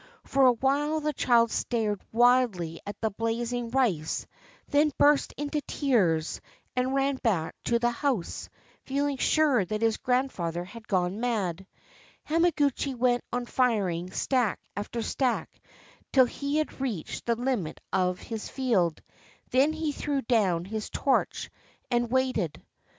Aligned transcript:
For 0.23 0.47
a 0.47 0.53
while 0.53 0.99
the 0.99 1.13
child 1.13 1.51
stared 1.51 2.01
wildly 2.11 2.81
at 2.87 2.99
the 3.01 3.11
blaz 3.11 3.53
ing 3.53 3.69
rice; 3.69 4.25
then 4.69 4.91
burst 4.97 5.31
into 5.37 5.61
tears, 5.61 6.41
and 6.75 6.95
ran 6.95 7.17
back 7.17 7.53
to 7.65 7.77
the 7.77 7.91
house, 7.91 8.49
feeling 8.83 9.17
sure 9.17 9.63
that 9.63 9.83
his 9.83 9.97
grandfather 9.97 10.63
had 10.63 10.87
gone 10.87 11.19
mad, 11.19 11.67
Hama 12.23 12.49
guchi 12.51 12.95
went 12.95 13.23
on 13.31 13.45
firing 13.45 14.09
stack 14.09 14.59
after 14.75 15.03
stack, 15.03 15.51
till 16.11 16.25
he 16.25 16.57
had 16.57 16.81
reached 16.81 17.27
the 17.27 17.35
limit 17.35 17.79
of 17.93 18.17
his 18.21 18.49
field; 18.49 19.03
then 19.51 19.71
he 19.71 19.91
threw 19.91 20.23
down 20.23 20.65
his 20.65 20.89
torch, 20.89 21.51
and 21.91 22.09
waited. 22.09 22.59